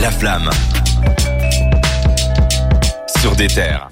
La 0.00 0.12
flamme. 0.12 0.48
Sur 3.20 3.34
des 3.34 3.48
terres. 3.48 3.88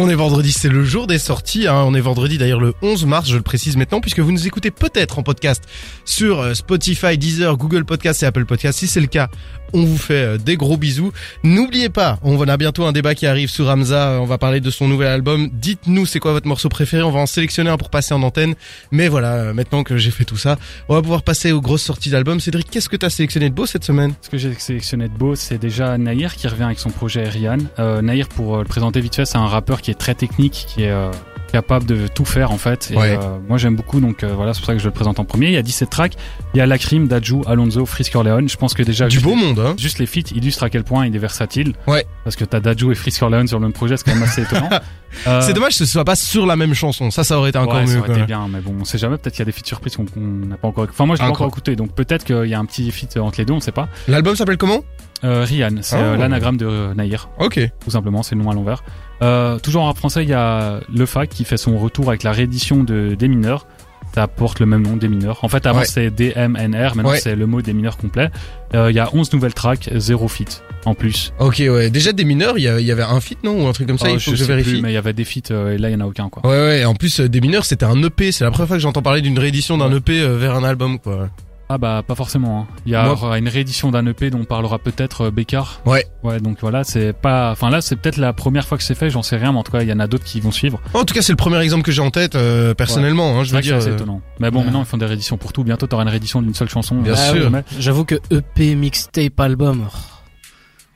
On 0.00 0.08
est 0.08 0.14
vendredi, 0.14 0.52
c'est 0.52 0.68
le 0.68 0.84
jour 0.84 1.08
des 1.08 1.18
sorties. 1.18 1.66
Hein. 1.66 1.82
On 1.84 1.92
est 1.92 2.00
vendredi 2.00 2.38
d'ailleurs 2.38 2.60
le 2.60 2.72
11 2.82 3.04
mars, 3.06 3.28
je 3.28 3.34
le 3.36 3.42
précise 3.42 3.76
maintenant, 3.76 4.00
puisque 4.00 4.20
vous 4.20 4.30
nous 4.30 4.46
écoutez 4.46 4.70
peut-être 4.70 5.18
en 5.18 5.24
podcast 5.24 5.64
sur 6.04 6.38
euh, 6.38 6.54
Spotify, 6.54 7.18
Deezer, 7.18 7.56
Google 7.56 7.84
Podcast 7.84 8.22
et 8.22 8.26
Apple 8.26 8.44
Podcast. 8.44 8.78
Si 8.78 8.86
c'est 8.86 9.00
le 9.00 9.08
cas, 9.08 9.28
on 9.72 9.82
vous 9.84 9.98
fait 9.98 10.14
euh, 10.14 10.38
des 10.38 10.56
gros 10.56 10.76
bisous. 10.76 11.12
N'oubliez 11.42 11.88
pas, 11.88 12.18
on 12.22 12.40
a 12.46 12.56
bientôt 12.56 12.84
un 12.84 12.92
débat 12.92 13.16
qui 13.16 13.26
arrive 13.26 13.50
sur 13.50 13.66
Ramza. 13.66 14.10
euh, 14.12 14.18
On 14.18 14.24
va 14.24 14.38
parler 14.38 14.60
de 14.60 14.70
son 14.70 14.86
nouvel 14.86 15.08
album. 15.08 15.50
Dites-nous 15.52 16.06
c'est 16.06 16.20
quoi 16.20 16.30
votre 16.32 16.46
morceau 16.46 16.68
préféré? 16.68 17.02
On 17.02 17.10
va 17.10 17.18
en 17.20 17.26
sélectionner 17.26 17.70
un 17.70 17.76
pour 17.76 17.90
passer 17.90 18.14
en 18.14 18.22
antenne. 18.22 18.54
Mais 18.92 19.08
voilà, 19.08 19.32
euh, 19.34 19.52
maintenant 19.52 19.82
que 19.82 19.96
j'ai 19.96 20.12
fait 20.12 20.24
tout 20.24 20.36
ça, 20.36 20.58
on 20.88 20.94
va 20.94 21.02
pouvoir 21.02 21.22
passer 21.24 21.50
aux 21.50 21.60
grosses 21.60 21.82
sorties 21.82 22.10
d'albums. 22.10 22.38
Cédric, 22.38 22.70
qu'est-ce 22.70 22.88
que 22.88 22.96
t'as 22.96 23.10
sélectionné 23.10 23.50
de 23.50 23.54
beau 23.54 23.66
cette 23.66 23.84
semaine? 23.84 24.14
Ce 24.22 24.30
que 24.30 24.38
j'ai 24.38 24.54
sélectionné 24.54 25.08
de 25.08 25.14
beau, 25.18 25.34
c'est 25.34 25.58
déjà 25.58 25.98
Nair 25.98 26.36
qui 26.36 26.46
revient 26.46 26.62
avec 26.62 26.78
son 26.78 26.90
projet 26.90 27.28
Rian. 27.28 27.58
Euh, 27.80 28.00
Nair, 28.00 28.28
pour 28.28 28.58
le 28.58 28.64
présenter 28.64 29.00
vite 29.00 29.16
fait, 29.16 29.24
c'est 29.26 29.38
un 29.38 29.46
rappeur 29.46 29.82
qui 29.82 29.87
est 29.90 29.94
très 29.98 30.14
technique, 30.14 30.66
qui 30.68 30.82
est 30.84 30.90
euh, 30.90 31.10
capable 31.52 31.86
de 31.86 32.06
tout 32.08 32.24
faire 32.26 32.50
en 32.50 32.58
fait. 32.58 32.90
Et, 32.92 32.96
Ouais. 32.96 33.18
euh, 33.20 33.38
moi 33.48 33.56
j'aime 33.58 33.74
beaucoup, 33.76 34.00
donc 34.00 34.22
euh, 34.22 34.34
voilà, 34.34 34.52
c'est 34.52 34.60
pour 34.60 34.66
ça 34.66 34.74
que 34.74 34.78
je 34.80 34.84
le 34.84 34.90
présente 34.90 35.18
en 35.18 35.24
premier. 35.24 35.46
Il 35.46 35.52
y 35.52 35.56
a 35.56 35.62
17 35.62 35.88
tracks. 35.88 36.14
Il 36.54 36.58
y 36.58 36.60
a 36.60 36.66
Lacrim, 36.66 37.06
Dajou, 37.08 37.42
Alonso, 37.46 37.86
Frisk 37.86 38.14
Orleans. 38.16 38.46
Je 38.46 38.56
pense 38.56 38.74
que 38.74 38.82
déjà 38.82 39.08
Du 39.08 39.20
beau 39.20 39.30
les- 39.30 39.36
monde, 39.36 39.58
hein 39.60 39.74
Juste 39.78 39.98
les 39.98 40.06
feats 40.06 40.30
illustrent 40.34 40.64
à 40.64 40.70
quel 40.70 40.84
point 40.84 41.06
il 41.06 41.14
est 41.16 41.18
versatile. 41.18 41.72
Ouais. 41.86 42.04
Parce 42.24 42.36
que 42.36 42.44
t'as 42.44 42.60
Dajou 42.60 42.92
et 42.92 42.94
Frisk 42.94 43.22
Orleans 43.22 43.46
sur 43.46 43.58
le 43.58 43.62
même 43.64 43.72
projet, 43.72 43.96
c'est 43.96 44.04
quand 44.04 44.14
même 44.14 44.24
assez 44.24 44.42
étonnant. 44.42 44.68
Euh, 45.26 45.40
C'est 45.40 45.52
dommage 45.52 45.70
que 45.72 45.78
ce 45.78 45.86
soit 45.86 46.04
pas 46.04 46.16
sur 46.16 46.46
la 46.46 46.56
même 46.56 46.74
chanson. 46.74 47.10
Ça, 47.10 47.24
ça 47.24 47.38
aurait 47.38 47.50
été 47.50 47.58
encore 47.58 47.76
ouais, 47.76 47.86
ça 47.86 47.94
mieux. 47.94 47.98
aurait 48.00 48.12
été 48.12 48.22
bien, 48.24 48.46
mais 48.48 48.60
bon, 48.60 48.74
on 48.80 48.84
sait 48.84 48.98
jamais. 48.98 49.16
Peut-être 49.18 49.34
qu'il 49.34 49.40
y 49.40 49.42
a 49.42 49.46
des 49.46 49.52
feats 49.52 49.64
surprises 49.66 49.96
qu'on 49.96 50.04
qu'on 50.04 50.20
n'a 50.20 50.56
pas 50.56 50.68
encore. 50.68 50.86
Enfin, 50.88 51.06
moi, 51.06 51.16
je 51.16 51.22
l'ai 51.22 51.26
pas 51.28 51.32
Encore. 51.32 51.48
écouté, 51.48 51.76
donc 51.76 51.92
peut-être 51.94 52.24
qu'il 52.24 52.46
y 52.46 52.54
a 52.54 52.58
un 52.58 52.64
petit 52.64 52.90
feat 52.90 53.16
entre 53.16 53.38
les 53.38 53.44
deux, 53.44 53.54
on 53.54 53.60
sait 53.60 53.72
pas. 53.72 53.88
L'album 54.06 54.36
s'appelle 54.36 54.56
comment? 54.58 54.82
Euh, 55.24 55.44
c'est 55.46 55.96
Oh. 55.96 55.98
euh, 55.98 56.16
l'anagramme 56.16 56.56
de 56.56 56.92
Nair. 56.94 57.28
Ok. 57.40 57.58
tout 57.84 57.90
simplement, 57.90 58.22
c'est 58.22 58.34
le 58.36 58.42
nom 58.42 58.50
à 58.50 58.54
l'envers. 58.54 58.84
Euh, 59.20 59.58
toujours 59.58 59.82
en 59.82 59.86
rap 59.86 59.96
français, 59.96 60.22
il 60.22 60.28
y 60.28 60.34
a 60.34 60.78
Le 60.94 61.06
Fac 61.06 61.28
qui 61.28 61.44
fait 61.44 61.56
son 61.56 61.76
retour 61.76 62.08
avec 62.08 62.22
la 62.22 62.30
réédition 62.30 62.84
de 62.84 63.16
Des 63.18 63.26
mineurs. 63.26 63.66
Ça 64.14 64.26
porte 64.26 64.58
le 64.60 64.66
même 64.66 64.82
nom, 64.82 64.96
Des 64.96 65.08
mineurs. 65.08 65.38
En 65.42 65.48
fait, 65.48 65.64
avant 65.66 65.80
Ouais. 65.80 65.84
c'était 65.84 66.10
DMNR, 66.10 66.94
maintenant 66.96 67.10
Ouais. 67.10 67.20
c'est 67.20 67.36
le 67.36 67.46
mot 67.46 67.62
Des 67.62 67.72
mineurs 67.72 67.96
complet. 67.96 68.30
Euh, 68.74 68.90
Il 68.90 68.96
y 68.96 69.00
a 69.00 69.08
11 69.14 69.32
nouvelles 69.32 69.54
tracks, 69.54 69.88
zéro 69.94 70.26
feat 70.28 70.62
en 70.84 70.94
plus. 70.94 71.32
Ok, 71.38 71.56
ouais. 71.60 71.90
Déjà 71.90 72.12
des 72.12 72.24
mineurs, 72.24 72.58
il 72.58 72.62
y, 72.64 72.68
avait 72.92 73.02
un 73.02 73.20
feat, 73.20 73.38
non? 73.44 73.64
Ou 73.64 73.66
un 73.68 73.72
truc 73.72 73.86
comme 73.88 73.98
ça, 73.98 74.06
Euh, 74.08 74.12
il 74.12 74.20
faut 74.20 74.30
que 74.32 74.36
je 74.36 74.42
sais 74.42 74.48
vérifie. 74.48 74.70
plus, 74.72 74.82
mais 74.82 74.90
il 74.90 74.94
y 74.94 74.98
avait 74.98 75.12
des 75.12 75.24
feats 75.24 75.50
euh, 75.52 75.74
et 75.74 75.78
là 75.78 75.88
il 75.90 75.92
y 75.92 75.96
en 75.96 76.00
a 76.00 76.04
aucun 76.06 76.28
quoi. 76.28 76.44
Ouais, 76.50 76.56
ouais. 76.58 76.84
En 76.84 76.94
plus, 76.94 77.20
euh, 77.20 77.28
des 77.28 77.40
mineurs, 77.40 77.64
c'était 77.64 77.84
un 77.86 78.02
EP. 78.02 78.32
C'est 78.32 78.44
la 78.44 78.50
première 78.50 78.68
fois 78.68 78.76
que 78.76 78.82
j'entends 78.82 79.02
parler 79.02 79.20
d'une 79.20 79.38
réédition 79.38 79.78
d'un 79.78 79.90
Ouais. 79.90 79.98
EP 79.98 80.20
euh, 80.20 80.36
vers 80.38 80.54
un 80.54 80.64
album, 80.64 80.98
quoi. 80.98 81.28
Ah 81.70 81.76
bah 81.76 82.02
pas 82.06 82.14
forcément. 82.14 82.60
hein. 82.60 82.66
Il 82.86 82.92
y 82.92 82.94
a 82.94 83.14
une 83.36 83.48
réédition 83.48 83.90
d'un 83.90 84.06
EP 84.06 84.30
dont 84.30 84.40
on 84.40 84.44
parlera 84.44 84.78
peut-être 84.78 85.26
euh, 85.26 85.30
Bécard. 85.30 85.82
Ouais. 85.84 86.06
Ouais, 86.22 86.40
donc 86.40 86.58
voilà, 86.62 86.82
c'est 86.82 87.12
pas. 87.12 87.50
Enfin 87.52 87.68
là, 87.68 87.82
c'est 87.82 87.96
peut-être 87.96 88.16
la 88.16 88.32
première 88.32 88.66
fois 88.66 88.78
que 88.78 88.84
c'est 88.84 88.94
fait. 88.94 89.10
J'en 89.10 89.22
sais 89.22 89.36
rien, 89.36 89.52
mais 89.52 89.58
en 89.58 89.62
tout 89.62 89.72
cas, 89.72 89.82
il 89.82 89.88
y 89.88 89.92
en 89.92 90.00
a 90.00 90.06
d'autres 90.06 90.24
qui 90.24 90.40
vont 90.40 90.50
suivre. 90.50 90.80
En 90.94 91.04
tout 91.04 91.12
cas, 91.14 91.20
c'est 91.20 91.32
le 91.32 91.36
premier 91.36 91.58
exemple 91.60 91.82
que 91.82 91.92
j'ai 91.92 92.00
en 92.00 92.10
tête, 92.10 92.36
euh, 92.36 92.72
personnellement. 92.72 93.38
Hein, 93.38 93.44
je 93.44 93.50
C'est 93.50 93.56
veux 93.56 93.62
c'est 93.62 93.68
dire. 93.68 93.76
assez 93.76 93.88
euh, 93.90 93.94
étonnant. 93.96 94.22
Mais 94.40 94.50
bon, 94.50 94.60
ouais. 94.60 94.64
maintenant 94.64 94.80
ils 94.80 94.86
font 94.86 94.96
des 94.96 95.04
rééditions 95.06 95.36
pour 95.36 95.52
tout. 95.52 95.62
Bientôt, 95.62 95.86
t'auras 95.86 96.04
une 96.04 96.08
réédition 96.08 96.40
d'une 96.40 96.54
seule 96.54 96.70
chanson. 96.70 96.96
Bien 97.02 97.12
Euh, 97.12 97.34
sûr. 97.34 97.50
J'avoue 97.78 98.04
que 98.06 98.14
EP, 98.30 98.74
mixtape, 98.74 99.38
album, 99.38 99.88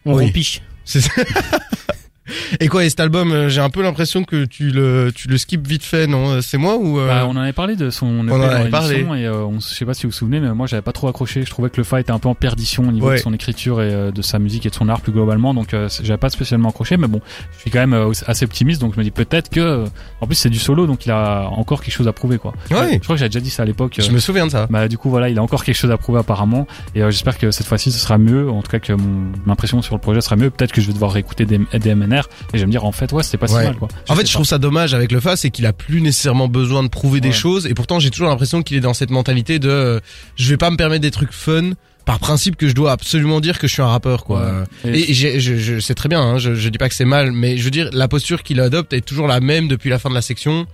on 0.07 0.14
Oui. 0.14 0.61
c'est- 0.84 1.01
Et 2.61 2.69
quoi, 2.69 2.84
et 2.84 2.89
cet 2.91 3.01
album, 3.01 3.33
euh, 3.33 3.48
j'ai 3.48 3.61
un 3.61 3.70
peu 3.70 3.83
l'impression 3.83 4.23
que 4.25 4.45
tu 4.45 4.70
le, 4.70 5.11
tu 5.15 5.27
le 5.28 5.37
skip 5.39 5.67
vite 5.67 5.83
fait, 5.83 6.06
non 6.06 6.31
Euh, 6.34 6.41
C'est 6.41 6.59
moi 6.59 6.77
ou 6.77 6.98
euh, 7.01 7.09
Bah, 7.09 7.25
on 7.27 7.31
en 7.31 7.37
avait 7.39 7.53
parlé 7.53 7.75
de 7.77 7.91
son 7.91 8.25
EP 8.27 8.33
en 8.33 8.39
dans 8.39 8.45
avait 8.45 8.64
l'émission 8.70 9.14
et 9.14 9.27
euh, 9.27 9.45
on, 9.45 9.59
je 9.59 9.67
sais 9.67 9.84
pas 9.84 9.95
si 9.95 10.05
vous 10.05 10.11
vous 10.11 10.17
souvenez, 10.17 10.39
mais 10.39 10.53
moi 10.55 10.67
j'avais 10.67 10.83
pas 10.83 10.92
trop 10.92 11.09
accroché. 11.09 11.42
Je 11.45 11.51
trouvais 11.51 11.69
que 11.70 11.79
le 11.79 11.84
fight 11.84 12.03
était 12.03 12.12
un 12.12 12.19
peu 12.20 12.29
en 12.29 12.34
perdition 12.34 12.89
au 12.89 12.92
niveau 12.92 13.09
Ouais. 13.09 13.17
de 13.17 13.20
son 13.20 13.33
écriture 13.34 13.83
et 13.83 13.92
euh, 13.92 14.11
de 14.12 14.23
sa 14.23 14.39
musique 14.39 14.67
et 14.67 14.70
de 14.70 14.75
son 14.75 14.89
art 14.89 15.01
plus 15.01 15.11
globalement. 15.12 15.53
Donc 15.55 15.75
euh, 15.75 15.89
j'avais 16.03 16.17
pas 16.19 16.29
spécialement 16.31 16.69
accroché, 16.69 16.97
mais 16.97 17.09
bon, 17.09 17.20
je 17.55 17.59
suis 17.61 17.70
quand 17.70 17.84
même 17.87 18.12
assez 18.27 18.45
optimiste. 18.45 18.81
Donc 18.81 18.95
je 18.95 18.98
me 18.98 19.05
dis 19.05 19.11
peut-être 19.11 19.48
que, 19.51 19.84
en 20.20 20.27
plus 20.27 20.36
c'est 20.36 20.51
du 20.51 20.59
solo, 20.61 20.86
donc 20.86 21.05
il 21.07 21.11
a 21.11 21.48
encore 21.51 21.83
quelque 21.83 21.95
chose 21.95 22.07
à 22.09 22.12
prouver 22.12 22.39
quoi. 22.39 22.52
Ouais. 22.70 22.92
Je 22.95 22.98
crois 22.98 23.17
que 23.17 23.19
j'avais 23.19 23.29
déjà 23.30 23.41
dit 23.41 23.51
ça 23.51 23.64
à 23.64 23.67
l'époque. 23.67 23.96
Je 23.98 24.11
me 24.13 24.19
souviens 24.19 24.46
de 24.46 24.52
ça. 24.52 24.67
Bah 24.70 24.86
du 24.89 24.96
coup 24.96 25.11
voilà, 25.11 25.29
il 25.29 25.39
a 25.39 25.42
encore 25.42 25.64
quelque 25.64 25.77
chose 25.77 25.91
à 25.91 25.96
prouver 25.96 26.20
apparemment 26.20 26.67
et 26.95 27.02
euh, 27.02 27.11
j'espère 27.11 27.36
que 27.39 27.51
cette 27.51 27.67
fois-ci 27.67 27.91
ce 27.91 27.98
sera 27.98 28.17
mieux, 28.19 28.48
en 28.48 28.63
tout 28.63 28.70
cas 28.70 28.79
que 28.79 28.92
mon 28.92 29.33
impression 29.48 29.83
sur 29.83 29.95
le 29.96 30.01
projet 30.01 30.20
sera 30.20 30.36
mieux. 30.36 30.51
Peut-être 30.51 30.73
que 30.73 30.80
je 30.80 30.86
vais 30.86 30.92
devoir 30.92 31.13
réécouter 31.13 31.45
des, 31.46 31.58
des 31.79 31.95
Et 32.20 32.58
je 32.58 32.58
vais 32.58 32.67
me 32.67 32.70
dire 32.70 32.84
en 32.84 32.92
fait 32.92 33.12
ouais 33.12 33.23
c'était 33.23 33.39
pas 33.39 33.50
Ouais. 33.52 33.61
si 33.62 33.67
mal 33.67 33.77
quoi. 33.77 33.89
En 34.08 34.14
fait, 34.14 34.23
sais 34.23 34.28
je 34.28 34.33
trouve 34.34 34.46
ça 34.46 34.58
dommage 34.58 34.95
avec 34.95 35.12
le 35.12 35.20
Fa, 35.20 35.36
c'est 35.36 35.50
qu'il 35.50 35.67
a 35.67 35.73
plus 35.73 36.00
nécessairement 36.00 36.48
besoin 36.48 36.83
de 36.83 36.89
prouver 36.89 37.20
des 37.20 37.33
choses, 37.33 37.67
et 37.67 37.74
pourtant 37.74 37.98
j'ai 38.00 38.11
toujours 38.11 38.28
l'impression 38.28 38.62
qu'il 38.62 38.77
est 38.77 38.80
dans 38.80 38.95
cette 38.95 39.11
mentalité 39.11 39.58
de, 39.58 39.68
euh, 39.68 40.00
je 40.36 40.48
vais 40.51 40.56
pas 40.56 40.70
me 40.70 40.77
permettre 40.77 41.02
des 41.02 41.11
trucs 41.11 41.33
fun 41.33 41.72
par 42.05 42.18
principe 42.18 42.56
que 42.56 42.67
je 42.68 42.74
dois 42.74 42.90
absolument 42.90 43.39
dire 43.40 43.58
que 43.61 43.68
je 43.68 43.72
suis 43.74 43.83
un 43.83 43.86
rappeur, 43.86 44.24
quoi. 44.24 44.64
Ouais. 44.84 44.92
Et, 44.92 45.11
et 45.12 45.14
je, 45.14 45.39
je, 45.56 45.78
c'est 45.78 45.95
très 45.95 46.08
bien, 46.08 46.20
hein, 46.20 46.39
je, 46.39 46.55
je 46.55 46.68
dis 46.68 46.78
pas 46.78 46.89
que 46.89 46.96
c'est 46.96 47.05
mal, 47.05 47.30
mais 47.30 47.56
je 47.56 47.62
veux 47.62 47.70
dire, 47.70 47.90
la 47.92 48.08
posture 48.08 48.42
qu'il 48.42 48.58
adopte 48.61 48.92
est 48.92 49.02
toujours 49.02 49.28
la 49.28 49.39
même 49.39 49.68
depuis 49.68 49.89
la 49.89 50.01
fin 50.01 50.11
de 50.11 50.14
la 50.14 50.22
section. 50.22 50.67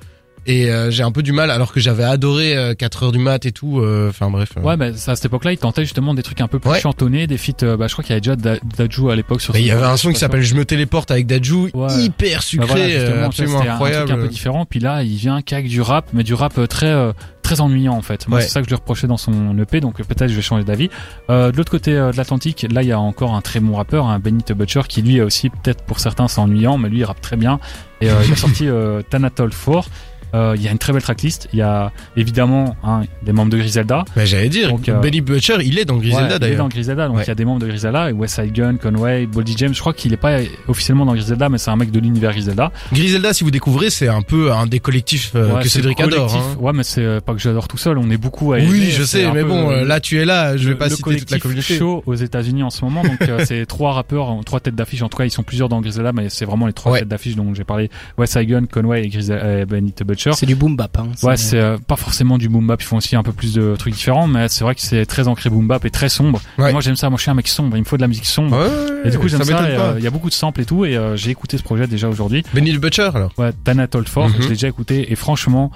Et 0.47 0.71
euh, 0.71 0.91
j'ai 0.91 1.03
un 1.03 1.13
peu 1.13 1.23
du 1.23 1.33
mal, 1.33 1.51
alors 1.51 1.73
que 1.73 1.81
j'avais 1.81 2.05
adoré 2.05 2.57
euh, 2.57 2.75
4 2.75 3.03
heures 3.03 3.13
du 3.13 3.19
mat 3.19 3.45
et 3.45 3.53
tout. 3.53 3.81
Euh, 3.81 4.09
enfin 4.11 4.31
bref. 4.31 4.51
Euh. 4.57 4.63
Ouais, 4.63 4.77
mais 4.77 4.89
à 4.89 5.15
cette 5.15 5.25
époque-là, 5.25 5.53
ils 5.53 5.59
tentaient 5.59 5.83
justement 5.85 6.15
des 6.15 6.23
trucs 6.23 6.41
un 6.41 6.49
peu 6.49 6.59
plus 6.59 6.79
chantonnés, 6.81 7.27
des 7.27 7.39
feats. 7.39 7.63
Euh, 7.63 7.77
bah, 7.77 7.87
je 7.87 7.93
crois 7.93 8.05
qu'il 8.05 8.13
y 8.13 8.15
avait 8.15 8.21
déjà 8.21 8.37
da 8.37 8.57
Dajou 8.77 9.11
à 9.11 9.17
l'époque 9.17 9.41
sur. 9.41 9.55
Mais 9.55 9.61
il 9.61 9.67
y 9.67 9.71
avait 9.71 9.85
un 9.85 9.97
son 9.97 10.13
qui 10.13 10.19
s'appelle 10.19 10.43
Je 10.43 10.55
me 10.55 10.65
téléporte 10.65 11.11
avec 11.11 11.27
Dajou, 11.27 11.69
bah, 11.75 11.89
hyper 11.99 12.43
sucré, 12.43 12.97
bah 12.97 13.27
absolument 13.27 13.61
incroyable. 13.61 14.05
Un, 14.05 14.07
truc 14.07 14.19
un 14.19 14.23
peu 14.23 14.29
différent. 14.29 14.67
Puis 14.67 14.81
là, 14.81 15.03
il 15.03 15.17
vient 15.17 15.43
qu'avec 15.43 15.69
du 15.69 15.81
rap, 15.81 16.07
mais 16.13 16.23
du 16.23 16.35
rap 16.35 16.59
très 16.69 17.13
très 17.49 17.63
ennuyant 17.63 17.95
en 17.95 18.03
fait. 18.03 18.29
Moi, 18.29 18.39
ouais. 18.39 18.43
c'est 18.43 18.51
ça 18.51 18.61
que 18.61 18.67
je 18.67 18.71
lui 18.71 18.77
reprochais 18.77 19.07
dans 19.07 19.17
son 19.17 19.57
EP, 19.59 19.81
donc 19.81 19.97
peut-être 19.97 20.29
je 20.29 20.35
vais 20.35 20.43
changer 20.43 20.65
d'avis. 20.65 20.91
Euh, 21.31 21.51
de 21.51 21.57
l'autre 21.57 21.71
côté 21.71 21.93
de 21.93 22.13
l'Atlantique, 22.15 22.67
là, 22.71 22.83
il 22.83 22.89
y 22.89 22.93
a 22.93 23.01
encore 23.01 23.35
un 23.35 23.41
très 23.41 23.59
bon 23.59 23.75
rappeur, 23.75 24.07
un 24.07 24.17
hein, 24.17 24.19
Benny 24.19 24.43
The 24.43 24.53
Butcher, 24.53 24.83
qui 24.87 25.01
lui 25.01 25.23
aussi, 25.23 25.49
peut-être 25.49 25.83
pour 25.85 25.99
certains, 25.99 26.29
c'est 26.29 26.41
ennuyant, 26.41 26.77
mais 26.77 26.91
lui, 26.91 26.99
il 26.99 27.05
rappe 27.05 27.23
très 27.23 27.37
bien. 27.37 27.59
Et 28.03 28.07
il 28.07 28.33
a 28.33 28.37
sorti 28.37 28.69
Thanatol 29.09 29.51
4 29.51 29.89
euh, 30.35 30.55
il 30.57 30.63
y 30.63 30.69
a 30.69 30.71
une 30.71 30.79
très 30.79 30.93
belle 30.93 31.03
tracklist. 31.03 31.49
Il 31.53 31.59
y 31.59 31.63
a 31.63 31.93
évidemment 32.17 32.77
hein, 32.85 33.03
des 33.23 33.33
membres 33.33 33.51
de 33.51 33.59
Griselda. 33.59 34.05
Bah, 34.15 34.25
J'allais 34.25 34.49
dire, 34.49 34.71
donc, 34.71 34.89
euh, 34.89 35.01
Butcher, 35.01 35.57
il 35.63 35.79
est 35.79 35.85
dans 35.85 35.97
Griselda 35.97 36.39
d'ailleurs. 36.39 36.53
Il 36.53 36.55
est 36.55 36.57
dans 36.57 36.69
Griselda, 36.69 37.09
donc 37.09 37.19
il 37.23 37.29
y 37.29 37.31
a 37.31 37.35
des 37.35 37.45
membres 37.45 37.61
de 37.61 37.67
Griselda. 37.67 38.13
West 38.13 38.35
Side 38.37 38.53
Gun, 38.53 38.77
Conway, 38.77 39.27
Boldy 39.27 39.55
James. 39.57 39.75
Je 39.75 39.81
crois 39.81 39.93
qu'il 39.93 40.11
n'est 40.11 40.17
pas 40.17 40.39
officiellement 40.67 41.07
dans 41.07 41.15
Griselda, 41.15 41.49
mais 41.49 41.59
c'est 41.59 41.71
un 41.71 41.77
mec 41.77 41.91
de 41.91 42.01
l'univers 42.01 42.33
Griselda. 42.33 42.73
Griselda, 42.93 43.33
si 43.33 43.45
vous 43.45 43.51
découvrez, 43.51 43.91
c'est 43.91 44.09
un 44.09 44.23
peu 44.23 44.53
un 44.53 44.67
des 44.67 44.81
collectifs 44.81 45.33
euh, 45.35 45.61
que 45.61 45.69
Cédric 45.69 46.01
adore. 46.01 46.35
Hein. 46.35 46.57
Ouais, 46.61 46.73
mais 46.73 46.83
c'est 46.83 47.21
pas 47.21 47.33
que 47.33 47.41
j'adore 47.41 47.69
tout 47.69 47.79
seul. 47.79 47.99
On 47.99 48.11
est 48.11 48.17
beaucoup 48.17 48.53
à. 48.53 48.59
Oui, 48.59 48.91
je 48.91 49.03
sais, 49.03 49.31
mais 49.33 49.45
bon, 49.45 49.71
là 49.71 50.01
tu 50.01 50.19
es 50.19 50.25
là. 50.25 50.57
Je 50.57 50.69
vais 50.69 50.75
pas 50.75 50.91
citer 50.91 51.17
toute 51.17 51.31
la 51.31 51.39
communauté. 51.39 51.77
chaud 51.77 52.03
aux 52.07 52.15
États-Unis 52.15 52.63
en 52.63 52.71
ce 52.71 52.85
moment. 52.85 53.03
Donc 53.03 53.19
c'est 53.45 53.67
trois 53.69 53.93
rappeurs, 53.93 54.35
trois 54.45 54.61
têtes 54.61 54.75
d'affiche. 54.75 55.03
En 55.03 55.09
tout 55.09 55.19
cas, 55.19 55.25
ils 55.25 55.31
sont 55.31 55.43
plusieurs 55.43 55.69
dans 55.69 55.81
Griselda, 55.81 56.13
mais 56.13 56.29
c'est 56.29 56.45
vraiment 56.45 56.67
les 56.67 56.73
trois 56.73 56.99
têtes 56.99 57.09
d'affiche 57.09 57.37
dont 57.37 57.55
j'ai 57.55 57.65
parlé. 57.65 57.91
West 58.17 58.35
Side 58.35 58.49
Gun, 58.49 58.67
Conway 58.67 59.05
et 59.05 59.09
Griselda, 59.09 59.65
Benny 59.65 59.93
Butcher. 60.25 60.33
C'est 60.37 60.47
du 60.47 60.55
boom 60.55 60.77
bap. 60.77 60.99
Hein. 60.99 61.09
Ouais, 61.23 61.37
c'est 61.37 61.59
euh, 61.59 61.79
pas 61.79 61.97
forcément 61.97 62.39
du 62.39 62.49
boom 62.49 62.67
bap. 62.67 62.81
Ils 62.83 62.85
font 62.85 62.97
aussi 62.99 63.17
un 63.17 63.23
peu 63.23 63.33
plus 63.33 63.55
de 63.55 63.77
trucs 63.77 63.95
différents, 63.95 64.27
mais 64.27 64.49
c'est 64.49 64.65
vrai 64.65 64.75
que 64.75 64.81
c'est 64.81 65.07
très 65.07 65.29
ancré 65.29 65.49
boom 65.51 65.67
bap 65.67 65.85
et 65.85 65.91
très 65.91 66.09
sombre. 66.09 66.41
Ouais. 66.59 66.71
Et 66.71 66.73
moi, 66.73 66.81
j'aime 66.81 66.97
ça. 66.97 67.09
Moi, 67.11 67.17
je 67.19 67.23
suis 67.23 67.31
un 67.31 67.35
mec 67.35 67.49
sombre. 67.49 67.77
Il 67.77 67.81
me 67.81 67.85
faut 67.85 67.97
de 67.97 68.03
la 68.03 68.09
musique 68.09 68.27
sombre. 68.27 68.57
Ouais, 68.57 68.65
ouais, 68.65 69.09
Et 69.09 69.11
du 69.11 69.19
coup, 69.19 69.29
j'aime 69.29 69.43
ça. 69.45 69.63
euh, 69.63 69.95
Il 69.99 70.05
y 70.05 70.07
a 70.07 70.11
beaucoup 70.11 70.29
de 70.29 70.35
samples 70.35 70.61
et 70.61 70.65
tout. 70.65 70.85
Et 70.85 70.97
euh, 70.97 71.17
j'ai 71.17 71.31
écouté 71.31 71.57
ce 71.59 71.63
projet 71.63 71.87
déjà 71.87 72.09
aujourd'hui. 72.09 72.43
Benny 72.53 72.73
le 72.73 72.79
Butcher 72.79 73.11
alors? 73.15 73.33
Ouais, 73.39 73.53
Tanatol 73.65 74.07
Fort. 74.07 74.29
Mhm. 74.29 74.35
Je 74.39 74.43
l'ai 74.43 74.49
déjà 74.51 74.69
écouté. 74.69 75.13
Et 75.13 75.15
franchement, 75.17 75.71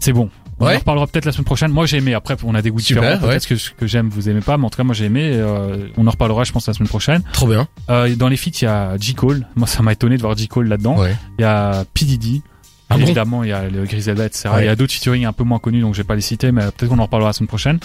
c'est 0.00 0.12
bon. 0.12 0.28
On 0.60 0.66
Ouais. 0.66 0.76
en 0.76 0.78
reparlera 0.78 1.06
peut-être 1.08 1.24
la 1.24 1.32
semaine 1.32 1.44
prochaine. 1.46 1.72
Moi, 1.72 1.86
j'ai 1.86 1.96
aimé. 1.96 2.14
Après, 2.14 2.36
on 2.44 2.54
a 2.54 2.62
des 2.62 2.70
goûts 2.70 2.78
Super, 2.78 3.02
différents. 3.02 3.22
ouais. 3.24 3.30
Peut-être 3.30 3.46
que 3.48 3.56
ce 3.56 3.70
que 3.70 3.86
j'aime, 3.86 4.08
vous 4.10 4.28
aimez 4.28 4.42
pas. 4.42 4.58
Mais 4.58 4.66
en 4.66 4.70
tout 4.70 4.76
cas, 4.76 4.84
moi, 4.84 4.94
j'ai 4.94 5.06
aimé. 5.06 5.30
euh, 5.34 5.88
on 5.96 6.06
en 6.06 6.10
reparlera, 6.10 6.44
je 6.44 6.52
pense, 6.52 6.68
la 6.68 6.74
semaine 6.74 6.88
prochaine. 6.88 7.22
Trop 7.32 7.48
bien. 7.48 7.66
Euh, 7.90 8.14
dans 8.14 8.28
les 8.28 8.36
feats, 8.36 8.50
il 8.60 8.64
y 8.64 8.68
a 8.68 8.96
J. 8.98 9.14
Cole. 9.14 9.46
Moi, 9.56 9.66
ça 9.66 9.82
m'a 9.82 9.92
étonné 9.92 10.16
de 10.16 10.22
voir 10.22 10.36
J. 10.36 10.46
Cole 10.48 10.68
là-dedans. 10.68 10.98
Ouais. 10.98 11.16
Il 11.38 11.42
y 11.42 11.44
a 11.44 11.84
P. 11.94 12.04
Diddy. 12.04 12.42
Ah 12.92 12.98
bon 12.98 13.04
Évidemment, 13.04 13.42
il 13.42 13.50
y 13.50 13.52
a 13.52 13.68
le 13.68 13.84
Griselda, 13.84 14.26
etc. 14.26 14.50
Ouais. 14.54 14.64
Il 14.64 14.66
y 14.66 14.68
a 14.68 14.76
d'autres 14.76 14.92
featuring 14.92 15.24
un 15.24 15.32
peu 15.32 15.44
moins 15.44 15.58
connus, 15.58 15.80
donc 15.80 15.94
je 15.94 16.00
vais 16.02 16.06
pas 16.06 16.14
les 16.14 16.20
citer, 16.20 16.52
mais 16.52 16.62
peut-être 16.62 16.88
qu'on 16.88 16.98
en 16.98 17.04
reparlera 17.04 17.30
la 17.30 17.32
semaine 17.32 17.48
prochaine. 17.48 17.78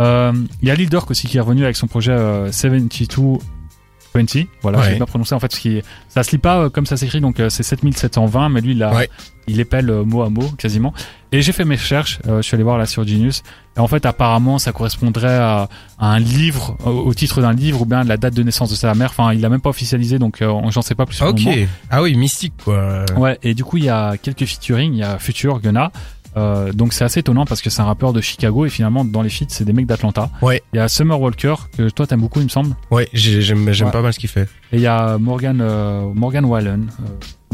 Euh, 0.00 0.32
il 0.62 0.68
y 0.68 0.70
a 0.70 0.74
Lil 0.74 0.88
Durk 0.88 1.10
aussi 1.10 1.28
qui 1.28 1.36
est 1.36 1.40
revenu 1.40 1.64
avec 1.64 1.76
son 1.76 1.86
projet 1.86 2.12
euh, 2.12 2.50
72 2.50 3.38
20. 4.14 4.44
Voilà, 4.62 4.78
Ouais. 4.78 4.84
je 4.84 4.90
vais 4.90 4.98
pas 4.98 5.06
prononcer 5.06 5.34
en 5.34 5.40
fait 5.40 5.52
ce 5.52 5.60
qui 5.60 5.76
est, 5.78 5.84
ça 6.08 6.22
se 6.22 6.30
lit 6.30 6.38
pas 6.38 6.58
euh, 6.58 6.70
comme 6.70 6.86
ça 6.86 6.96
s'écrit, 6.96 7.20
donc 7.20 7.40
euh, 7.40 7.48
c'est 7.50 7.62
7720, 7.64 8.48
mais 8.48 8.60
lui 8.60 8.72
il 8.72 8.82
a, 8.82 8.94
Ouais. 8.94 9.08
il 9.48 9.58
épelle 9.60 9.90
euh, 9.90 10.04
mot 10.04 10.22
à 10.22 10.30
mot 10.30 10.48
quasiment. 10.56 10.94
Et 11.32 11.42
j'ai 11.42 11.50
fait 11.52 11.64
mes 11.64 11.74
recherches, 11.74 12.20
euh, 12.28 12.36
je 12.36 12.42
suis 12.42 12.54
allé 12.54 12.62
voir 12.62 12.78
là 12.78 12.86
sur 12.86 13.04
Genius, 13.06 13.42
et 13.76 13.80
en 13.80 13.88
fait 13.88 14.06
apparemment 14.06 14.58
ça 14.58 14.70
correspondrait 14.72 15.36
à, 15.36 15.68
à 15.98 16.06
un 16.12 16.20
livre, 16.20 16.76
au, 16.86 16.90
au 16.90 17.14
titre 17.14 17.40
d'un 17.40 17.52
livre 17.52 17.82
ou 17.82 17.86
bien 17.86 18.04
la 18.04 18.16
date 18.16 18.34
de 18.34 18.42
naissance 18.44 18.70
de 18.70 18.76
sa 18.76 18.94
mère. 18.94 19.10
Enfin, 19.10 19.32
il 19.32 19.40
l'a 19.40 19.48
même 19.48 19.60
pas 19.60 19.70
officialisé, 19.70 20.20
donc 20.20 20.42
euh, 20.42 20.52
j'en 20.70 20.82
sais 20.82 20.94
pas 20.94 21.06
plus. 21.06 21.20
le 21.20 21.26
Ok. 21.26 21.40
Ah 21.90 22.02
oui, 22.02 22.14
mystique 22.14 22.54
quoi. 22.64 23.04
Ouais, 23.16 23.36
et 23.42 23.54
du 23.54 23.64
coup, 23.64 23.78
il 23.78 23.84
y 23.84 23.88
a 23.88 24.16
quelques 24.16 24.44
featuring, 24.44 24.92
il 24.92 24.98
y 24.98 25.02
a 25.02 25.18
Future, 25.18 25.58
Gunna. 25.60 25.90
Euh, 26.36 26.72
donc 26.72 26.92
c'est 26.92 27.04
assez 27.04 27.20
étonnant 27.20 27.44
parce 27.46 27.62
que 27.62 27.70
c'est 27.70 27.80
un 27.82 27.84
rappeur 27.84 28.12
de 28.12 28.20
Chicago 28.20 28.66
et 28.66 28.68
finalement 28.70 29.04
dans 29.04 29.22
les 29.22 29.30
feats 29.30 29.44
c'est 29.48 29.64
des 29.64 29.72
mecs 29.72 29.86
d'Atlanta. 29.86 30.30
Ouais. 30.42 30.62
Il 30.72 30.76
y 30.76 30.80
a 30.80 30.88
Summer 30.88 31.20
Walker 31.20 31.54
que 31.76 31.88
toi 31.90 32.06
t'aimes 32.06 32.20
beaucoup 32.20 32.40
il 32.40 32.44
me 32.44 32.48
semble. 32.48 32.74
Ouais, 32.90 33.08
j'ai- 33.12 33.40
j'aime 33.42 33.72
j'aime 33.72 33.86
Ouais. 33.86 33.92
pas 33.92 34.02
mal 34.02 34.12
ce 34.12 34.18
qu'il 34.18 34.28
fait. 34.28 34.48
Et 34.72 34.76
il 34.78 34.80
y 34.80 34.86
a 34.86 35.16
Morgan 35.18 35.60
euh, 35.60 36.10
Morgan 36.14 36.44
Wallen. 36.44 36.88
Euh, 37.00 37.04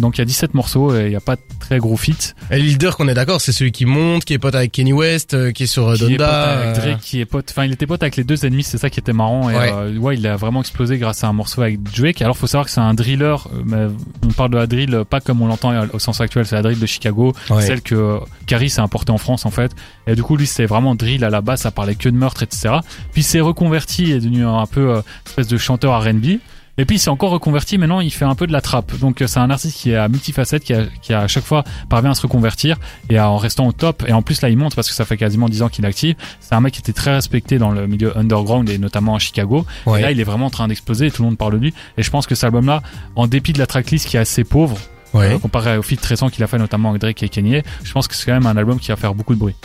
Donc 0.01 0.17
il 0.17 0.21
y 0.21 0.23
a 0.23 0.25
17 0.25 0.55
morceaux 0.55 0.95
et 0.97 1.05
il 1.05 1.09
n'y 1.11 1.17
a 1.17 1.21
pas 1.21 1.37
de 1.37 1.41
très 1.61 1.79
gros 1.79 1.97
feat. 1.97 2.35
Et 2.51 2.59
Lil 2.59 2.79
Durk, 2.79 2.99
on 3.01 3.07
est 3.09 3.15
d'accord, 3.15 3.41
c'est 3.41 3.53
celui 3.53 3.71
qui 3.71 3.85
monte, 3.87 4.25
qui 4.25 4.33
est 4.33 4.39
pote 4.39 4.55
avec 4.55 4.73
Kenny 4.73 4.93
West, 4.93 5.35
euh, 5.35 5.53
qui 5.53 5.65
est 5.65 5.67
sur 5.67 5.89
euh, 5.89 5.95
Qui 5.95 6.05
est 6.05 6.09
pote 6.09 6.19
Donda. 6.19 6.51
avec 6.51 6.67
euh, 6.79 6.81
Drake, 6.81 7.01
qui 7.01 7.21
est 7.21 7.25
pote, 7.27 7.47
enfin 7.51 7.65
il 7.65 7.73
était 7.73 7.87
pote 7.87 8.03
avec 8.03 8.17
les 8.17 8.25
deux 8.25 8.45
ennemis, 8.47 8.63
c'est 8.65 8.79
ça 8.79 8.91
qui 8.91 8.99
était 8.99 9.13
marrant. 9.13 9.49
Et 9.51 9.55
Ouais. 9.55 9.73
euh, 9.73 9.97
ouais, 9.99 10.17
il 10.17 10.27
a 10.27 10.37
vraiment 10.37 10.61
explosé 10.61 10.99
grâce 10.99 11.23
à 11.23 11.29
un 11.29 11.33
morceau 11.33 11.63
avec 11.63 11.83
Drake. 11.83 12.23
Alors 12.23 12.37
faut 12.37 12.47
savoir 12.47 12.65
que 12.67 12.71
c'est 12.73 12.81
un 12.81 12.95
driller, 12.95 13.37
mais 13.65 13.87
on 14.25 14.33
parle 14.33 14.51
de 14.51 14.57
la 14.57 14.67
drill 14.67 15.03
pas 15.09 15.21
comme 15.21 15.43
on 15.43 15.47
l'entend 15.47 15.73
au 15.93 15.99
sens 15.99 16.21
actuel, 16.21 16.47
c'est 16.47 16.57
la 16.57 16.63
drill 16.63 16.79
de 16.79 16.87
Chicago, 16.87 17.35
Ouais. 17.51 17.63
celle 17.63 17.83
que 17.83 18.19
Caris 18.47 18.75
a 18.79 18.83
importée 18.83 19.13
en 19.13 19.19
France 19.19 19.45
en 19.47 19.51
fait. 19.51 19.73
Et 20.07 20.15
du 20.15 20.23
coup 20.23 20.37
lui 20.37 20.47
c'était 20.47 20.67
vraiment 20.67 20.95
drill 20.95 21.25
à 21.25 21.31
la 21.31 21.41
base, 21.43 21.61
ça 21.61 21.71
parlait 21.71 21.95
que 21.95 22.09
de 22.09 22.17
meurtre, 22.17 22.43
etc. 22.43 22.77
Puis 23.13 23.23
s'est 23.23 23.41
reconverti 23.41 24.13
et 24.13 24.17
est 24.17 24.21
devenu 24.21 24.45
un 24.47 24.67
peu 24.67 24.97
euh, 24.97 25.03
espèce 25.27 25.49
de 25.49 25.59
chanteur 25.59 26.01
R&B. 26.03 26.39
Et 26.81 26.85
puis 26.87 26.97
il 26.97 26.99
s'est 26.99 27.11
encore 27.11 27.31
reconverti, 27.31 27.77
maintenant 27.79 28.01
il 28.01 28.11
fait 28.11 28.25
un 28.25 28.35
peu 28.35 28.47
de 28.47 28.53
la 28.53 28.61
trappe. 28.61 28.97
Donc 28.99 29.21
euh, 29.21 29.27
c'est 29.27 29.39
un 29.39 29.51
artiste 29.51 29.77
qui 29.79 29.91
est 29.91 29.97
à 29.97 30.09
multifacette, 30.09 30.65
qui 30.65 30.73
a, 30.73 30.85
qui 31.03 31.13
a 31.13 31.21
à 31.21 31.27
chaque 31.29 31.45
fois 31.45 31.63
parvient 31.89 32.13
à 32.13 32.15
se 32.15 32.23
reconvertir 32.23 32.79
et 33.11 33.19
à- 33.19 33.29
en 33.29 33.37
restant 33.37 33.67
au 33.67 33.73
top. 33.73 34.03
Et 34.09 34.13
en 34.13 34.23
plus 34.23 34.41
là 34.41 34.49
il 34.49 34.57
monte 34.57 34.75
parce 34.75 34.89
que 34.89 34.95
ça 34.95 35.05
fait 35.05 35.17
quasiment 35.19 35.49
10 35.49 35.63
ans 35.63 35.69
qu'il 35.69 35.85
est 35.85 35.89
actif. 35.89 36.17
C'est 36.41 36.55
un 36.55 36.61
mec 36.61 36.73
qui 36.73 36.81
était 36.81 36.93
très 36.95 37.13
respecté 37.15 37.59
dans 37.59 37.71
le 37.71 37.87
milieu 37.87 38.17
underground 38.17 38.69
et 38.71 38.79
notamment 38.79 39.15
à 39.15 39.19
Chicago. 39.19 39.67
Ouais. 39.87 39.99
Et 40.01 40.03
là 40.03 40.11
il 40.13 40.21
est 40.21 40.25
vraiment 40.25 40.47
en 40.47 40.51
train 40.51 40.69
d'exploser 40.69 41.07
et 41.07 41.11
tout 41.11 41.23
le 41.23 41.29
monde 41.29 41.39
parle 41.39 41.53
de 41.53 41.59
lui. 41.59 41.75
Et 41.99 42.03
je 42.03 42.11
pense 42.11 42.27
que 42.27 42.35
cet 42.35 42.45
album 42.45 42.65
là, 42.67 42.83
en 43.17 43.27
dépit 43.27 43.53
de 43.53 43.59
la 43.59 43.67
tracklist 43.67 44.09
qui 44.09 44.17
est 44.17 44.21
assez 44.21 44.45
pauvre, 44.45 44.79
Ouais. 45.13 45.35
euh, 45.35 45.39
comparé 45.39 45.77
au 45.77 45.83
feat 45.83 46.03
récent 46.07 46.29
qu'il 46.31 46.43
a 46.45 46.47
fait 46.47 46.57
notamment 46.59 46.91
avec 46.91 47.01
Drake 47.03 47.23
et 47.25 47.29
Kanye, 47.29 47.63
je 47.83 47.93
pense 47.93 48.07
que 48.09 48.15
c'est 48.15 48.25
quand 48.27 48.33
même 48.33 48.47
un 48.47 48.57
album 48.57 48.79
qui 48.79 48.89
va 48.89 48.97
faire 48.97 49.13
beaucoup 49.15 49.35
de 49.35 49.41
bruit. 49.41 49.57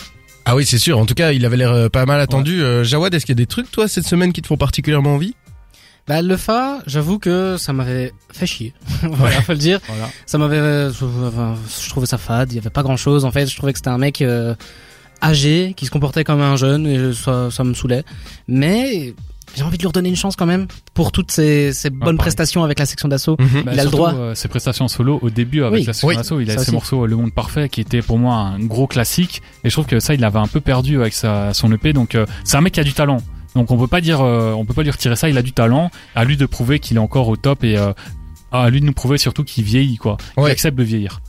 Ah 0.44 0.56
oui, 0.56 0.66
c'est 0.66 0.78
sûr. 0.80 0.98
En 1.00 1.06
tout 1.06 1.14
cas, 1.16 1.32
il 1.32 1.46
avait 1.46 1.58
l'air 1.58 1.72
euh, 1.72 1.88
pas 1.90 2.06
mal 2.06 2.20
attendu. 2.20 2.62
Euh, 2.64 2.84
Jawad, 2.84 3.14
est-ce 3.14 3.26
qu'il 3.26 3.34
y 3.34 3.38
a 3.38 3.42
des 3.42 3.46
trucs, 3.48 3.70
toi, 3.72 3.88
cette 3.88 4.06
semaine 4.06 4.32
qui 4.34 4.42
te 4.42 4.48
font 4.48 4.58
particulièrement 4.58 5.16
envie? 5.16 5.34
Bah 6.08 6.22
le 6.22 6.38
Fa, 6.38 6.80
j'avoue 6.86 7.18
que 7.18 7.58
ça 7.58 7.74
m'avait 7.74 8.14
fait 8.32 8.46
chier. 8.46 8.74
voilà, 9.02 9.42
faut 9.42 9.54
le 9.54 9.58
dire. 9.58 9.80
Voilà. 9.88 10.08
Ça 10.28 10.38
m'avait, 10.38 10.92
je 10.92 11.90
trouvais 11.90 12.06
ça 12.06 12.18
fade. 12.20 12.52
Il 12.52 12.56
y 12.56 12.60
avait 12.60 12.70
pas 12.70 12.84
grand 12.84 12.98
chose 12.98 13.26
en 13.26 13.32
fait. 13.32 13.48
Je 13.48 13.56
trouvais 13.58 13.74
que 13.74 13.80
c'était 13.80 13.90
un 13.90 13.98
mec 13.98 14.22
euh, 14.22 14.54
âgé 15.24 15.74
qui 15.76 15.86
se 15.88 15.92
comportait 15.92 16.24
comme 16.24 16.42
un 16.42 16.58
jeune 16.58 16.86
et 16.86 17.12
ça, 17.14 17.50
ça 17.50 17.64
me 17.64 17.74
saoulait. 17.74 18.04
Mais 18.48 19.16
j'ai 19.56 19.64
envie 19.64 19.78
de 19.78 19.82
lui 19.82 19.88
redonner 19.88 20.10
une 20.10 20.16
chance 20.16 20.36
quand 20.36 20.46
même 20.46 20.68
pour 20.94 21.12
toutes 21.12 21.32
ces, 21.32 21.74
ces 21.74 21.90
bonnes 21.90 22.02
pareil. 22.02 22.18
prestations 22.18 22.64
avec 22.64 22.78
la 22.78 22.86
section 22.86 23.08
d'assaut. 23.08 23.36
Mhm. 23.40 23.64
Bah, 23.64 23.72
Il 23.74 23.80
a 23.80 23.84
le 23.86 23.90
droit. 23.90 24.14
euh, 24.14 24.36
ses 24.36 24.48
prestations 24.48 24.88
solo 24.88 25.18
au 25.24 25.32
début 25.32 25.64
avec 25.64 25.80
Oui. 25.80 25.86
la 25.86 25.94
Section 25.94 26.08
Oui, 26.10 26.16
d'Assaut, 26.18 26.40
il 26.40 26.50
a 26.52 26.54
ça 26.54 26.60
ses 26.60 26.66
aussi. 26.66 26.72
morceaux 26.74 27.04
euh, 27.04 27.08
Le 27.08 27.16
Monde 27.16 27.34
Parfait 27.34 27.68
qui 27.68 27.82
était 27.82 28.04
pour 28.04 28.20
moi 28.20 28.36
un 28.36 28.60
gros 28.60 28.86
classique 28.86 29.42
et 29.64 29.70
je 29.70 29.74
trouve 29.76 29.86
que 29.88 30.00
ça 30.00 30.14
il 30.14 30.20
l'avait 30.20 30.38
un 30.40 30.48
peu 30.48 30.62
perdu 30.62 31.00
avec 31.00 31.14
sa, 31.14 31.52
son 31.56 31.72
EP 31.72 31.94
donc 31.94 32.14
euh, 32.14 32.28
c'est 32.44 32.58
un 32.58 32.62
mec 32.62 32.74
qui 32.74 32.80
a 32.80 32.84
du 32.84 32.94
talent. 32.94 33.18
Donc 33.56 33.72
on 33.72 33.78
peut 33.78 33.88
pas 33.88 34.02
dire 34.02 34.22
euh, 34.22 34.52
on 34.54 34.66
peut 34.66 34.74
pas 34.74 34.84
lui 34.84 34.92
retirer 34.92 35.16
ça, 35.16 35.30
il 35.30 35.38
a 35.38 35.42
du 35.42 35.54
talent, 35.54 35.90
à 36.14 36.26
lui 36.26 36.38
de 36.38 36.46
prouver 36.46 36.80
qu'il 36.80 36.98
est 36.98 37.00
encore 37.00 37.28
au 37.30 37.38
top 37.38 37.64
et 37.64 37.78
euh, 37.78 37.94
à 38.52 38.70
lui 38.70 38.82
de 38.82 38.86
nous 38.86 38.94
prouver 38.94 39.18
surtout 39.18 39.44
qu'il 39.44 39.64
vieillit 39.64 39.98
quoi. 39.98 40.18
Il 40.38 40.44
Ouais. 40.44 40.52
accepte 40.52 40.78
de 40.78 40.84
vieillir. 40.84 41.22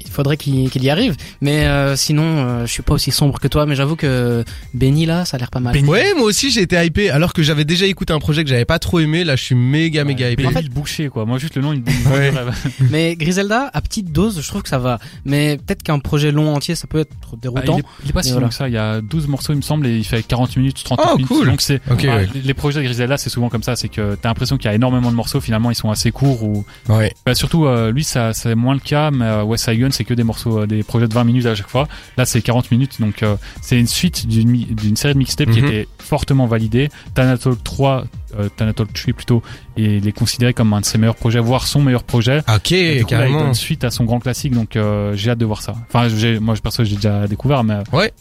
Il 0.00 0.10
faudrait 0.10 0.36
qu'il 0.36 0.70
qu'il 0.70 0.82
y 0.84 0.90
arrive. 0.90 1.16
Mais 1.40 1.64
euh, 1.66 1.96
sinon, 1.96 2.22
euh, 2.24 2.66
je 2.66 2.72
suis 2.72 2.82
pas 2.82 2.94
aussi 2.94 3.10
sombre 3.10 3.38
que 3.40 3.48
toi. 3.48 3.64
Mais 3.66 3.74
j'avoue 3.74 3.96
que 3.96 4.44
Benny 4.74 5.06
là, 5.06 5.24
ça 5.24 5.36
a 5.36 5.40
l'air 5.40 5.50
pas 5.50 5.60
mal. 5.60 5.76
Ouais, 5.86 6.12
moi 6.14 6.24
aussi 6.26 6.50
j'ai 6.50 6.62
été 6.62 6.76
hypé 6.84 7.10
alors 7.10 7.32
que 7.32 7.42
j'avais 7.42 7.64
déjà 7.64 7.86
écouté 7.86 8.12
un 8.12 8.18
projet 8.18 8.42
que 8.44 8.50
j'avais 8.50 8.64
pas 8.64 8.78
trop 8.78 8.98
aimé. 9.00 9.24
Là, 9.24 9.36
je 9.36 9.42
suis 9.44 9.54
méga 9.54 10.04
méga 10.04 10.30
hypé. 10.30 10.42
Benny 10.42 10.54
En 10.54 10.58
fait- 10.58 10.62
le 10.66 10.68
boucher 10.70 11.08
quoi. 11.08 11.24
Moi 11.26 11.38
juste 11.38 11.54
le 11.56 11.62
nom 11.62 11.72
il 11.72 11.80
me 11.80 12.08
Ouais. 12.12 12.32
Mais 12.90 13.16
Griselda, 13.16 13.70
à 13.72 13.80
petite 13.80 14.12
dose, 14.12 14.40
je 14.42 14.48
trouve 14.48 14.62
que 14.62 14.68
ça 14.68 14.78
va. 14.78 14.98
Mais 15.24 15.58
peut-être 15.58 15.82
qu'un 15.82 15.98
projet 16.00 16.32
long 16.32 16.54
entier, 16.54 16.74
ça 16.74 16.86
peut 16.86 16.98
être 17.00 17.12
Ah, 17.32 17.36
déroutant. 17.40 17.76
il, 17.76 17.80
est, 17.80 17.84
il 18.04 18.10
est 18.10 18.12
pas 18.12 18.22
si 18.22 18.32
long 18.32 18.48
que 18.48 18.54
ça, 18.54 18.68
il 18.68 18.74
y 18.74 18.78
a 18.78 19.00
12 19.00 19.28
morceaux 19.28 19.52
il 19.52 19.56
me 19.56 19.62
semble 19.62 19.86
et 19.86 19.96
il 19.96 20.04
fait 20.04 20.22
40 20.22 20.56
minutes, 20.56 20.82
30 20.84 21.00
Oh, 21.02 21.16
minutes. 21.16 21.28
cool. 21.28 21.46
Donc 21.46 21.60
c'est 21.60 21.80
enfin, 21.90 21.96
ouais. 22.16 22.28
les- 22.34 22.40
les 22.42 22.54
projets 22.54 22.80
de 22.80 22.84
Griselda 22.84 23.16
c'est 23.16 23.30
souvent 23.30 23.48
comme 23.48 23.62
ça, 23.62 23.76
c'est 23.76 23.88
que 23.88 24.16
t'as 24.20 24.28
l'impression 24.28 24.56
qu'il 24.56 24.66
y 24.66 24.72
a 24.72 24.74
énormément 24.74 25.10
de 25.10 25.16
morceaux, 25.16 25.40
finalement 25.40 25.70
ils 25.70 25.74
sont 25.74 25.90
assez 25.90 26.10
courts 26.10 26.42
ou 26.42 26.64
Ouais. 26.88 27.12
Bah 27.24 27.34
surtout 27.34 27.66
euh, 27.66 27.92
lui 27.92 28.04
ça 28.04 28.32
c'est 28.32 28.54
moins 28.54 28.74
le 28.74 28.80
cas 28.80 29.10
mais 29.10 29.24
euh, 29.24 29.42
West 29.44 29.67
Gun 29.76 29.90
c'est 29.90 30.04
que 30.04 30.14
des 30.14 30.24
morceaux 30.24 30.60
euh, 30.62 30.66
des 30.66 30.82
projets 30.82 31.08
de 31.08 31.14
20 31.14 31.24
minutes 31.24 31.46
à 31.46 31.54
chaque 31.54 31.68
fois 31.68 31.86
là 32.16 32.24
c'est 32.24 32.40
40 32.42 32.70
minutes 32.70 33.00
donc 33.00 33.22
euh, 33.22 33.36
c'est 33.62 33.78
une 33.78 33.86
suite 33.86 34.26
d'une 34.26 34.96
série 34.96 35.14
de 35.14 35.18
mixtapes 35.18 35.50
qui 35.50 35.60
Mhm. 35.62 35.66
était 35.68 35.88
fortement 35.98 36.46
validée 36.46 36.88
Thanatalk 37.14 37.62
3 37.62 38.04
euh, 38.38 38.48
Thanatalk 38.56 38.92
3 38.92 39.12
plutôt 39.14 39.42
et 39.76 39.96
il 39.96 40.06
est 40.08 40.12
considéré 40.12 40.52
comme 40.54 40.72
un 40.72 40.80
de 40.80 40.84
ses 40.84 40.98
meilleurs 40.98 41.14
projets 41.16 41.38
voire 41.40 41.66
son 41.66 41.80
meilleur 41.82 42.02
projet 42.04 42.42
Ok, 42.54 42.72
et 42.72 42.94
là, 42.94 43.00
il 43.00 43.04
carrément. 43.06 43.40
donne 43.44 43.54
suite 43.54 43.84
à 43.84 43.90
son 43.90 44.04
grand 44.04 44.18
classique 44.20 44.52
donc 44.52 44.76
euh, 44.76 45.14
j'ai 45.16 45.30
hâte 45.30 45.38
de 45.38 45.44
voir 45.46 45.62
ça 45.62 45.74
enfin 45.88 46.08
j'ai 46.08 46.38
moi 46.38 46.54
je 46.54 46.60
perso 46.60 46.84
j'ai 46.84 46.96
déjà 46.96 47.26
découvert 47.26 47.64
mais 47.64 47.78
Ouais. 47.92 48.12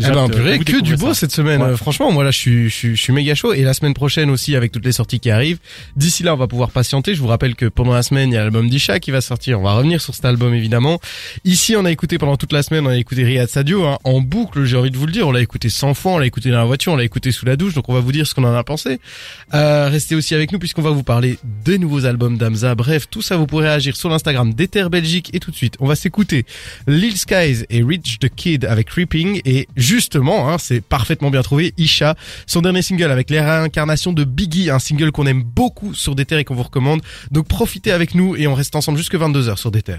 Eh 0.00 0.10
ben, 0.10 0.28
purée, 0.28 0.58
que 0.60 0.80
du 0.80 0.96
beau 0.96 1.08
ça. 1.08 1.14
cette 1.14 1.32
semaine. 1.32 1.60
Ouais. 1.60 1.76
Franchement, 1.76 2.12
moi 2.12 2.22
là, 2.22 2.30
je 2.30 2.38
suis, 2.38 2.70
je 2.70 2.74
suis, 2.74 2.96
je 2.96 3.02
suis 3.02 3.12
méga 3.12 3.34
chaud. 3.34 3.52
Et 3.52 3.62
la 3.62 3.74
semaine 3.74 3.94
prochaine 3.94 4.30
aussi, 4.30 4.54
avec 4.54 4.70
toutes 4.70 4.84
les 4.84 4.92
sorties 4.92 5.18
qui 5.18 5.30
arrivent. 5.30 5.58
D'ici 5.96 6.22
là, 6.22 6.34
on 6.34 6.36
va 6.36 6.46
pouvoir 6.46 6.70
patienter. 6.70 7.14
Je 7.14 7.20
vous 7.20 7.26
rappelle 7.26 7.56
que 7.56 7.66
pendant 7.66 7.92
la 7.92 8.02
semaine, 8.02 8.30
il 8.30 8.34
y 8.34 8.36
a 8.36 8.42
l'album 8.42 8.68
d'Isha 8.68 9.00
qui 9.00 9.10
va 9.10 9.20
sortir. 9.20 9.58
On 9.58 9.64
va 9.64 9.72
revenir 9.72 10.00
sur 10.00 10.14
cet 10.14 10.24
album, 10.24 10.54
évidemment. 10.54 11.00
Ici, 11.44 11.74
on 11.76 11.84
a 11.84 11.90
écouté 11.90 12.18
pendant 12.18 12.36
toute 12.36 12.52
la 12.52 12.62
semaine, 12.62 12.86
on 12.86 12.90
a 12.90 12.96
écouté 12.96 13.24
Riyad 13.24 13.48
Sadio, 13.48 13.84
hein, 13.84 13.98
en 14.04 14.20
boucle, 14.20 14.64
j'ai 14.64 14.76
envie 14.76 14.90
de 14.90 14.96
vous 14.96 15.06
le 15.06 15.12
dire. 15.12 15.26
On 15.26 15.32
l'a 15.32 15.40
écouté 15.40 15.68
100 15.68 15.94
fois, 15.94 16.12
on 16.12 16.18
l'a 16.18 16.26
écouté 16.26 16.50
dans 16.50 16.58
la 16.58 16.64
voiture, 16.64 16.92
on 16.92 16.96
l'a 16.96 17.04
écouté 17.04 17.32
sous 17.32 17.46
la 17.46 17.56
douche. 17.56 17.74
Donc, 17.74 17.88
on 17.88 17.94
va 17.94 18.00
vous 18.00 18.12
dire 18.12 18.26
ce 18.26 18.34
qu'on 18.34 18.44
en 18.44 18.54
a 18.54 18.62
pensé. 18.62 19.00
Euh, 19.54 19.88
restez 19.88 20.14
aussi 20.14 20.34
avec 20.34 20.52
nous 20.52 20.60
puisqu'on 20.60 20.82
va 20.82 20.90
vous 20.90 21.02
parler 21.02 21.38
des 21.64 21.78
nouveaux 21.78 22.06
albums 22.06 22.38
d'Amza. 22.38 22.76
Bref, 22.76 23.06
tout 23.10 23.22
ça, 23.22 23.36
vous 23.36 23.46
pourrez 23.46 23.68
réagir 23.68 23.96
sur 23.96 24.08
l'Instagram 24.08 24.54
d'Ether 24.54 24.88
Belgique. 24.90 25.30
Et 25.32 25.40
tout 25.40 25.50
de 25.50 25.56
suite, 25.56 25.74
on 25.80 25.86
va 25.86 25.96
s'écouter 25.96 26.46
Lil 26.86 27.16
Skies 27.16 27.64
et 27.68 27.82
Rich 27.82 28.20
the 28.20 28.28
Kid 28.28 28.64
avec 28.64 28.86
Creeping. 28.86 29.40
Et 29.44 29.66
justement, 29.88 30.50
hein, 30.50 30.58
c'est 30.58 30.82
parfaitement 30.82 31.30
bien 31.30 31.40
trouvé, 31.42 31.72
Isha, 31.78 32.14
son 32.46 32.60
dernier 32.60 32.82
single 32.82 33.10
avec 33.10 33.30
les 33.30 33.40
réincarnations 33.40 34.12
de 34.12 34.24
Biggie, 34.24 34.68
un 34.68 34.78
single 34.78 35.12
qu'on 35.12 35.26
aime 35.26 35.42
beaucoup 35.42 35.94
sur 35.94 36.14
Dether 36.14 36.38
et 36.38 36.44
qu'on 36.44 36.54
vous 36.54 36.62
recommande. 36.62 37.00
Donc 37.30 37.48
profitez 37.48 37.90
avec 37.90 38.14
nous 38.14 38.36
et 38.36 38.46
on 38.46 38.54
reste 38.54 38.76
ensemble 38.76 38.98
jusque 38.98 39.14
22h 39.14 39.56
sur 39.56 39.70
Dether. 39.70 39.98